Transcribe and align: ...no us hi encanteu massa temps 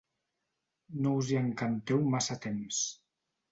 ...no 1.03 1.11
us 1.19 1.29
hi 1.35 1.37
encanteu 1.43 2.03
massa 2.17 2.41
temps 2.49 2.83